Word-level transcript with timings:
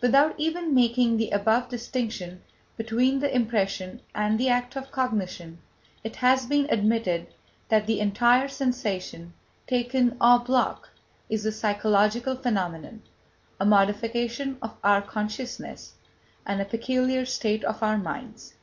Without 0.00 0.36
even 0.38 0.72
making 0.72 1.16
the 1.16 1.30
above 1.30 1.68
distinction 1.68 2.40
between 2.76 3.18
the 3.18 3.34
impression 3.34 4.02
and 4.14 4.38
the 4.38 4.48
act 4.48 4.76
of 4.76 4.92
cognition, 4.92 5.58
it 6.04 6.14
has 6.14 6.46
been 6.46 6.68
admitted 6.70 7.26
that 7.70 7.88
the 7.88 7.98
entire 7.98 8.46
sensation, 8.46 9.32
taken 9.66 10.16
en 10.22 10.44
bloc, 10.44 10.90
is 11.28 11.44
a 11.44 11.50
psychological 11.50 12.36
phenomenon, 12.36 13.02
a 13.58 13.66
modification 13.66 14.58
of 14.62 14.76
our 14.84 15.02
consciousness 15.02 15.94
and 16.46 16.60
a 16.60 16.64
peculiar 16.64 17.26
state 17.26 17.64
of 17.64 17.82
our 17.82 17.98
minds. 17.98 18.54